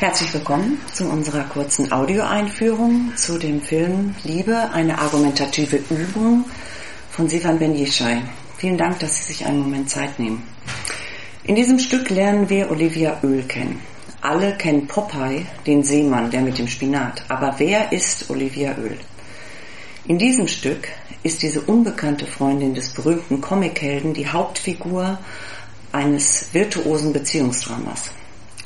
[0.00, 6.44] Herzlich willkommen zu unserer kurzen Audioeinführung zu dem Film Liebe, eine argumentative Übung
[7.10, 8.22] von Sivan Ben Yeshai.
[8.58, 10.44] Vielen Dank, dass Sie sich einen Moment Zeit nehmen.
[11.42, 13.80] In diesem Stück lernen wir Olivia Öl kennen.
[14.20, 17.24] Alle kennen Popeye, den Seemann, der mit dem Spinat.
[17.28, 18.96] Aber wer ist Olivia Öl?
[20.06, 20.86] In diesem Stück
[21.24, 25.18] ist diese unbekannte Freundin des berühmten Comichelden die Hauptfigur
[25.90, 28.10] eines virtuosen Beziehungsdramas.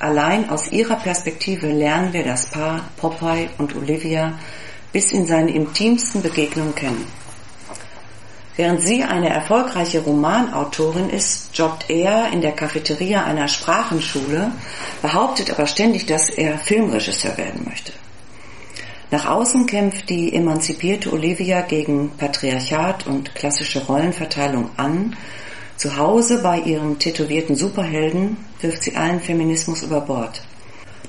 [0.00, 4.32] Allein aus ihrer Perspektive lernen wir das Paar Popeye und Olivia
[4.92, 7.06] bis in seine intimsten Begegnungen kennen.
[8.56, 14.52] Während sie eine erfolgreiche Romanautorin ist, jobbt er in der Cafeteria einer Sprachenschule,
[15.02, 17.92] behauptet aber ständig, dass er Filmregisseur werden möchte.
[19.10, 25.14] Nach außen kämpft die emanzipierte Olivia gegen Patriarchat und klassische Rollenverteilung an
[25.80, 30.42] zu Hause bei ihren tätowierten Superhelden wirft sie allen Feminismus über Bord.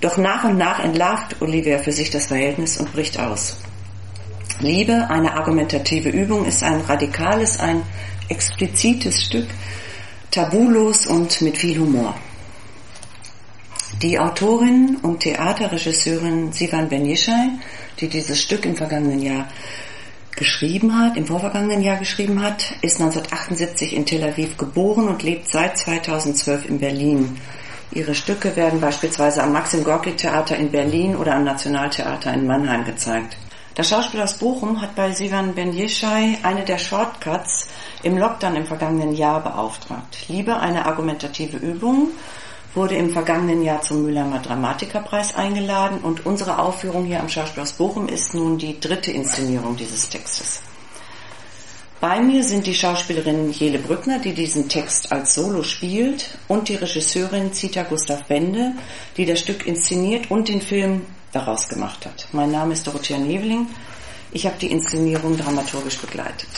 [0.00, 3.56] Doch nach und nach entlarvt Olivia für sich das Verhältnis und bricht aus.
[4.60, 7.82] Liebe, eine argumentative Übung, ist ein radikales, ein
[8.28, 9.48] explizites Stück,
[10.30, 12.14] tabulos und mit viel Humor.
[14.02, 17.58] Die Autorin und Theaterregisseurin Sivan Ben Yishai,
[17.98, 19.48] die dieses Stück im vergangenen Jahr
[20.40, 25.46] geschrieben hat, im vorvergangenen Jahr geschrieben hat, ist 1978 in Tel Aviv geboren und lebt
[25.46, 27.36] seit 2012 in Berlin.
[27.92, 32.86] Ihre Stücke werden beispielsweise am Maxim Gorki Theater in Berlin oder am Nationaltheater in Mannheim
[32.86, 33.36] gezeigt.
[33.74, 37.68] Das Schauspiel aus Bochum hat bei Sivan Ben Yeshai eine der Shortcuts
[38.02, 40.26] im Lockdown im vergangenen Jahr beauftragt.
[40.28, 42.08] Liebe eine argumentative Übung
[42.74, 48.08] wurde im vergangenen Jahr zum Mülheimer Dramatikerpreis eingeladen und unsere Aufführung hier am Schauspielhaus Bochum
[48.08, 50.62] ist nun die dritte Inszenierung dieses Textes.
[52.00, 56.76] Bei mir sind die Schauspielerin Jele Brückner, die diesen Text als Solo spielt, und die
[56.76, 58.72] Regisseurin Zita Gustav Bende,
[59.18, 62.26] die das Stück inszeniert und den Film daraus gemacht hat.
[62.32, 63.66] Mein Name ist Dorothea Neveling.
[64.32, 66.48] Ich habe die Inszenierung dramaturgisch begleitet.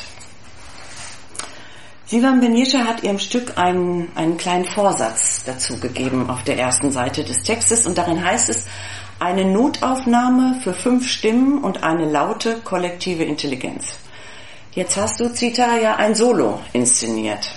[2.12, 7.24] Sivan Benisha hat ihrem Stück einen, einen kleinen Vorsatz dazu gegeben auf der ersten Seite
[7.24, 8.67] des Textes und darin heißt es,
[9.18, 13.95] eine Notaufnahme für fünf Stimmen und eine laute kollektive Intelligenz.
[14.73, 17.50] Jetzt hast du, Zita, ja ein Solo inszeniert.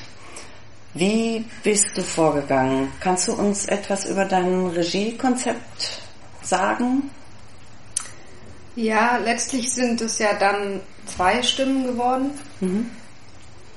[0.93, 2.93] Wie bist du vorgegangen?
[3.01, 6.01] Kannst du uns etwas über dein Regiekonzept
[6.41, 7.09] sagen?
[8.77, 12.31] Ja, letztlich sind es ja dann zwei Stimmen geworden.
[12.61, 12.89] Mhm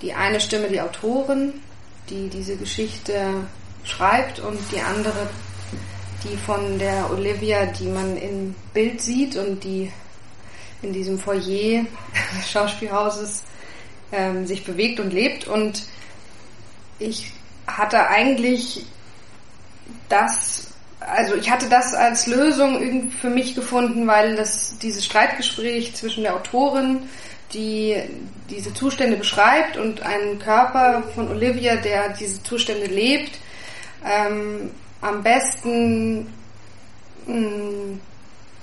[0.02, 1.54] die eine Stimme die Autorin,
[2.10, 3.46] die diese Geschichte
[3.84, 5.28] schreibt und die andere
[6.24, 9.92] die von der Olivia, die man im Bild sieht und die
[10.82, 11.84] in diesem Foyer
[12.36, 13.44] des Schauspielhauses
[14.12, 15.46] ähm, sich bewegt und lebt.
[15.46, 15.82] Und
[16.98, 17.32] ich
[17.66, 18.86] hatte eigentlich
[20.08, 20.68] das,
[21.00, 26.36] also ich hatte das als Lösung für mich gefunden, weil das dieses Streitgespräch zwischen der
[26.36, 27.08] Autorin
[27.52, 27.96] die
[28.50, 33.38] diese Zustände beschreibt und einen Körper von Olivia, der diese Zustände lebt,
[34.04, 34.70] ähm,
[35.00, 36.32] am besten
[37.26, 38.00] mh, mm,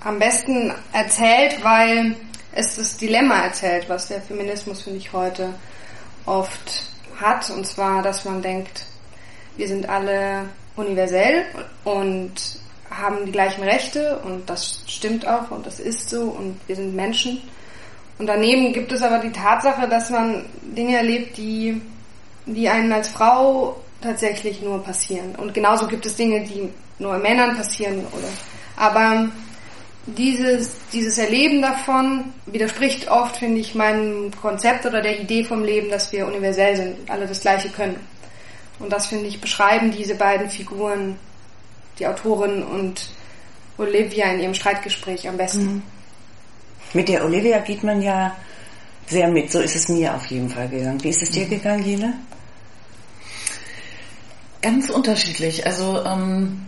[0.05, 2.15] am besten erzählt, weil
[2.53, 5.53] es das Dilemma erzählt, was der Feminismus, finde ich, heute
[6.25, 6.83] oft
[7.19, 7.49] hat.
[7.49, 8.85] Und zwar, dass man denkt,
[9.57, 11.45] wir sind alle universell
[11.83, 12.33] und
[12.89, 16.95] haben die gleichen Rechte und das stimmt auch und das ist so und wir sind
[16.95, 17.41] Menschen.
[18.17, 21.81] Und daneben gibt es aber die Tatsache, dass man Dinge erlebt, die,
[22.45, 25.35] die einen als Frau tatsächlich nur passieren.
[25.35, 28.27] Und genauso gibt es Dinge, die nur Männern passieren, oder.
[28.77, 29.29] Aber
[30.05, 35.89] dieses, dieses Erleben davon widerspricht oft, finde ich, meinem Konzept oder der Idee vom Leben,
[35.89, 37.99] dass wir universell sind, alle das Gleiche können.
[38.79, 41.17] Und das, finde ich, beschreiben diese beiden Figuren,
[41.97, 43.09] die Autorin und
[43.77, 45.65] Olivia in ihrem Streitgespräch am besten.
[45.65, 45.83] Mhm.
[46.95, 48.33] Mit der Olivia geht man ja
[49.07, 49.51] sehr mit.
[49.51, 51.03] So ist es mir auf jeden Fall gegangen.
[51.03, 51.49] Wie ist es dir mhm.
[51.49, 52.13] gegangen, Jene?
[54.61, 55.65] Ganz unterschiedlich.
[55.65, 56.65] Also ähm,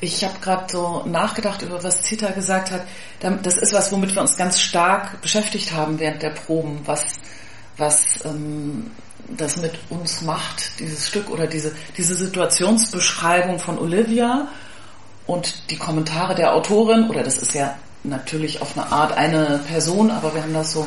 [0.00, 2.82] ich habe gerade so nachgedacht über was Zita gesagt hat.
[3.20, 7.20] Das ist was, womit wir uns ganz stark beschäftigt haben während der Proben, was,
[7.76, 8.90] was ähm,
[9.28, 14.48] das mit uns macht, dieses Stück oder diese, diese Situationsbeschreibung von Olivia
[15.28, 20.10] und die Kommentare der Autorin, oder das ist ja natürlich auf eine Art eine Person,
[20.10, 20.86] aber wir haben das so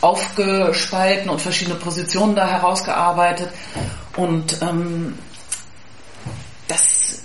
[0.00, 3.48] aufgespalten und verschiedene Positionen da herausgearbeitet.
[4.16, 5.18] Und ähm,
[6.68, 7.22] das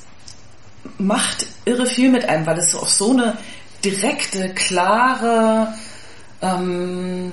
[0.98, 3.38] macht irre viel mit einem, weil es so auf so eine
[3.84, 5.74] direkte, klare,
[6.42, 7.32] ähm,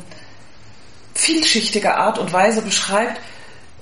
[1.15, 3.21] vielschichtige Art und Weise beschreibt,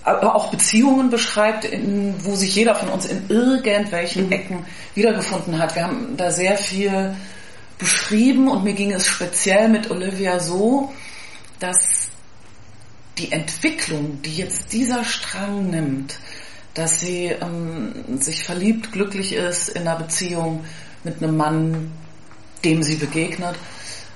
[0.05, 4.33] auch Beziehungen beschreibt, in, wo sich jeder von uns in irgendwelchen mhm.
[4.33, 5.75] Ecken wiedergefunden hat.
[5.75, 7.17] Wir haben da sehr viel
[7.79, 10.93] beschrieben und mir ging es speziell mit Olivia so,
[11.59, 12.09] dass
[13.19, 16.19] die Entwicklung, die jetzt dieser Strang nimmt,
[16.75, 20.65] dass sie ähm, sich verliebt, glücklich ist in einer Beziehung
[21.05, 21.93] mit einem Mann,
[22.65, 23.55] dem sie begegnet,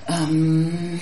[0.09, 0.99] ähm,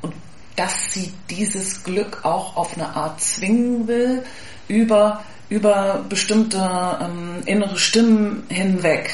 [0.00, 0.14] und
[0.56, 4.22] dass sie dieses Glück auch auf eine Art zwingen will,
[4.68, 6.58] über, über bestimmte
[7.02, 9.10] ähm, innere Stimmen hinweg,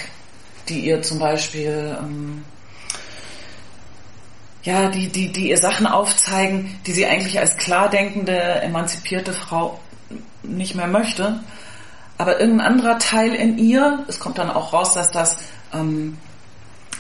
[0.69, 2.45] die ihr zum Beispiel ähm,
[4.63, 9.81] ja, die, die, die ihr Sachen aufzeigen, die sie eigentlich als klar denkende, emanzipierte Frau
[10.43, 11.41] nicht mehr möchte.
[12.19, 15.39] Aber irgendein anderer Teil in ihr, es kommt dann auch raus, dass das
[15.73, 16.19] ähm,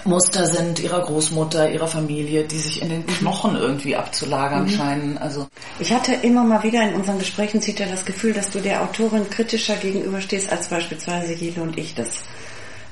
[0.04, 3.06] Muster sind ihrer Großmutter, ihrer Familie, die sich in den mhm.
[3.06, 4.70] Knochen irgendwie abzulagern mhm.
[4.70, 5.18] scheinen.
[5.18, 5.48] Also
[5.80, 9.28] ich hatte immer mal wieder in unseren Gesprächen Zita das Gefühl, dass du der Autorin
[9.28, 12.22] kritischer gegenüberstehst, als beispielsweise Jule und ich das,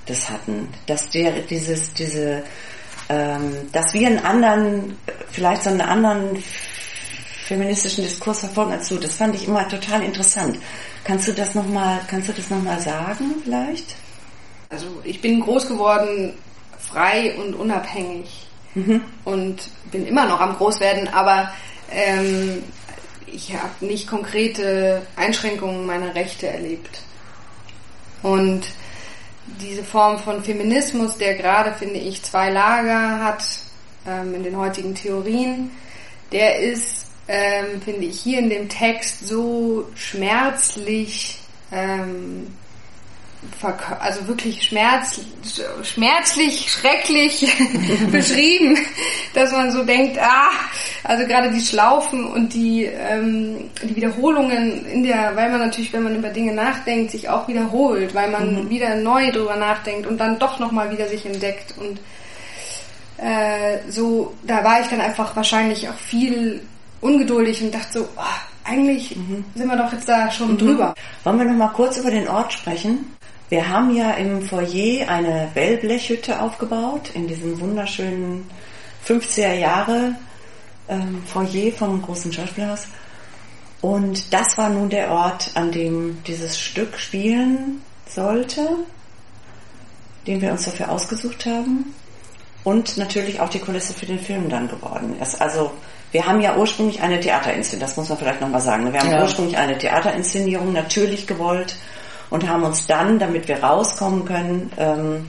[0.06, 0.68] das hatten.
[0.86, 2.42] Dass der dieses diese
[3.08, 4.98] ähm, dass wir einen anderen,
[5.30, 6.42] vielleicht so einen anderen
[7.46, 8.96] feministischen Diskurs verfolgen als du.
[8.96, 10.58] Das fand ich immer total interessant.
[11.04, 13.94] Kannst du das nochmal, kannst du das nochmal sagen vielleicht?
[14.70, 16.34] Also ich bin groß geworden,
[16.78, 19.02] frei und unabhängig mhm.
[19.24, 21.52] und bin immer noch am Großwerden, aber
[21.92, 22.64] ähm,
[23.26, 27.02] ich habe nicht konkrete Einschränkungen meiner Rechte erlebt.
[28.24, 28.66] Und
[29.60, 33.44] diese Form von Feminismus, der gerade, finde ich, zwei Lager hat
[34.06, 35.70] ähm, in den heutigen Theorien,
[36.32, 41.38] der ist, ähm, finde ich, hier in dem Text so schmerzlich
[41.72, 42.48] ähm,
[44.00, 45.20] also wirklich schmerz,
[45.82, 47.46] schmerzlich, schrecklich
[48.12, 48.76] beschrieben,
[49.34, 50.50] dass man so denkt, ah,
[51.04, 56.02] also gerade die Schlaufen und die, ähm, die Wiederholungen in der, weil man natürlich, wenn
[56.02, 58.70] man über Dinge nachdenkt, sich auch wiederholt, weil man mhm.
[58.70, 61.98] wieder neu drüber nachdenkt und dann doch nochmal wieder sich entdeckt und
[63.18, 66.60] äh, so, da war ich dann einfach wahrscheinlich auch viel
[67.00, 68.22] ungeduldig und dachte so, oh,
[68.64, 69.44] eigentlich mhm.
[69.54, 70.58] sind wir doch jetzt da schon mhm.
[70.58, 70.94] drüber.
[71.24, 73.15] Wollen wir noch mal kurz über den Ort sprechen?
[73.48, 78.50] Wir haben ja im Foyer eine Wellblechhütte aufgebaut, in diesem wunderschönen
[79.06, 80.16] 50er Jahre
[80.88, 82.88] ähm, Foyer vom großen Schauspielhaus.
[83.80, 88.68] Und das war nun der Ort, an dem dieses Stück spielen sollte,
[90.26, 91.94] den wir uns dafür ausgesucht haben.
[92.64, 95.40] Und natürlich auch die Kulisse für den Film dann geworden ist.
[95.40, 95.70] Also
[96.10, 98.92] wir haben ja ursprünglich eine Theaterinszenierung, das muss man vielleicht nochmal sagen.
[98.92, 99.22] Wir haben ja.
[99.22, 101.76] ursprünglich eine Theaterinszenierung natürlich gewollt
[102.30, 105.28] und haben uns dann, damit wir rauskommen können, ähm,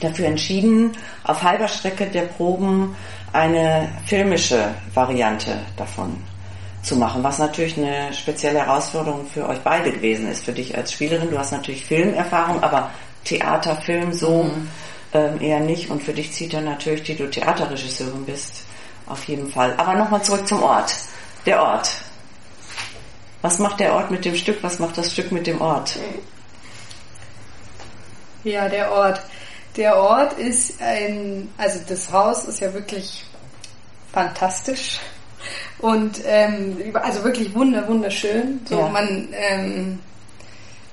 [0.00, 0.92] dafür entschieden,
[1.24, 2.96] auf halber Strecke der Proben
[3.32, 6.16] eine filmische Variante davon
[6.82, 10.44] zu machen, was natürlich eine spezielle Herausforderung für euch beide gewesen ist.
[10.44, 12.90] Für dich als Spielerin, du hast natürlich Filmerfahrung, aber
[13.24, 14.68] Theater, Film so mhm.
[15.12, 15.90] ähm, eher nicht.
[15.90, 18.64] Und für dich zieht dann natürlich, die du Theaterregisseurin bist,
[19.06, 19.74] auf jeden Fall.
[19.76, 20.94] Aber nochmal zurück zum Ort.
[21.44, 21.90] Der Ort.
[23.42, 24.62] Was macht der Ort mit dem Stück?
[24.62, 25.98] Was macht das Stück mit dem Ort?
[28.44, 29.20] Ja, der Ort.
[29.76, 33.24] Der Ort ist ein, also das Haus ist ja wirklich
[34.12, 34.98] fantastisch
[35.78, 38.60] und ähm, also wirklich wunder wunderschön.
[38.68, 38.88] So ja.
[38.88, 39.98] man ähm,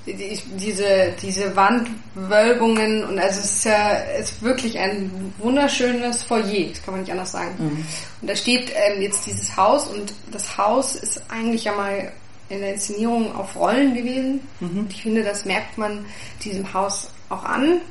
[0.06, 6.84] die, diese diese Wandwölbungen und also es ist ja ist wirklich ein wunderschönes Foyer, das
[6.84, 7.56] kann man nicht anders sagen.
[7.58, 7.86] Mhm.
[8.22, 12.12] Und da steht ähm, jetzt dieses Haus und das Haus ist eigentlich ja mal
[12.50, 14.48] in der Inszenierung auf Rollen gewesen.
[14.60, 14.88] Mhm.
[14.89, 16.06] Ich finde, das merkt man
[16.44, 17.82] diesem Haus auch an,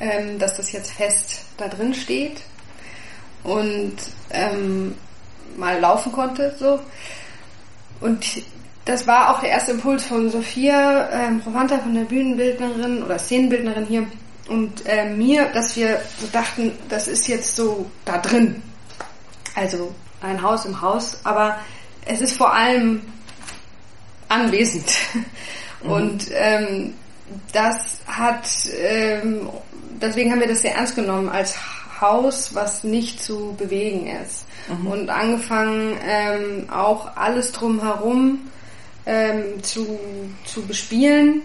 [0.00, 2.40] ähm, dass das jetzt fest da drin steht
[3.42, 3.96] und
[4.30, 4.94] ähm,
[5.56, 6.54] mal laufen konnte.
[6.58, 6.80] So.
[8.00, 8.42] Und
[8.84, 13.86] das war auch der erste Impuls von Sophia ähm, Provanta, von der Bühnenbildnerin oder Szenenbildnerin
[13.86, 14.06] hier
[14.48, 18.62] und äh, mir, dass wir so dachten, das ist jetzt so da drin.
[19.54, 21.58] Also ein Haus im Haus, aber
[22.04, 23.02] es ist vor allem
[24.28, 24.92] anwesend.
[25.82, 25.90] Mhm.
[25.90, 26.94] Und ähm,
[27.52, 29.48] das hat, ähm,
[30.00, 31.56] deswegen haben wir das sehr ernst genommen als
[32.00, 34.44] Haus, was nicht zu bewegen ist.
[34.68, 34.86] Mhm.
[34.86, 38.50] Und angefangen ähm, auch alles drumherum
[39.06, 39.98] ähm, zu,
[40.44, 41.42] zu bespielen.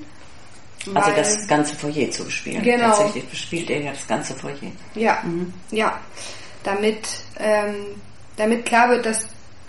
[0.94, 2.64] Also das ganze Foyer zu bespielen.
[2.64, 2.88] Genau.
[2.88, 4.56] Tatsächlich bespielt er ja das ganze Foyer.
[4.96, 5.54] Ja, mhm.
[5.72, 6.00] ja.
[6.64, 7.08] Damit,
[7.38, 7.76] ähm,
[8.38, 9.28] damit klar wird, dass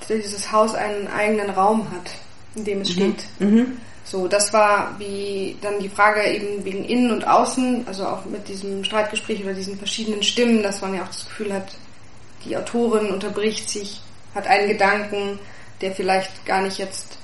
[0.09, 2.11] dieses Haus einen eigenen Raum hat
[2.54, 2.92] in dem es mhm.
[2.92, 3.25] steht.
[3.38, 3.76] Mhm.
[4.04, 8.49] So, das war wie dann die Frage eben wegen Innen und Außen, also auch mit
[8.49, 11.76] diesem Streitgespräch oder diesen verschiedenen Stimmen, dass man ja auch das Gefühl hat,
[12.45, 14.00] die Autorin unterbricht sich,
[14.35, 15.38] hat einen Gedanken,
[15.80, 17.19] der vielleicht gar nicht jetzt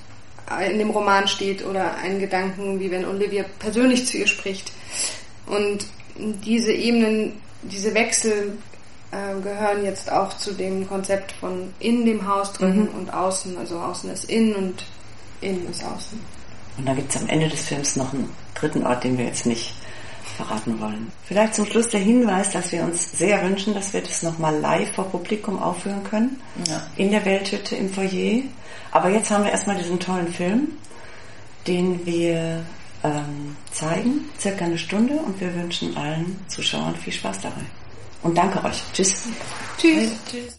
[0.71, 4.71] in dem Roman steht oder einen Gedanken, wie wenn Olivia persönlich zu ihr spricht.
[5.47, 8.57] Und diese Ebenen, diese Wechsel
[9.11, 12.99] äh, gehören jetzt auch zu dem Konzept von in dem Haus drin mhm.
[12.99, 13.59] und außen.
[13.59, 14.85] Also außen ist innen und
[15.47, 16.19] innen ist außen.
[16.79, 19.47] Und dann gibt es am Ende des Films noch einen dritten Ort, den wir jetzt
[19.47, 19.73] nicht
[20.37, 21.11] verraten wollen.
[21.25, 24.95] Vielleicht zum Schluss der Hinweis, dass wir uns sehr wünschen, dass wir das nochmal live
[24.95, 26.41] vor Publikum aufführen können.
[26.69, 26.87] Ja.
[26.97, 28.43] In der Welthütte im Foyer.
[28.91, 30.69] Aber jetzt haben wir erstmal diesen tollen Film,
[31.67, 32.65] den wir
[33.03, 37.63] ähm, zeigen, circa eine Stunde und wir wünschen allen Zuschauern viel Spaß dabei.
[38.23, 38.83] Und danke euch.
[38.93, 39.29] Tschüss.
[39.79, 40.11] Tschüss.
[40.31, 40.55] Tschüss.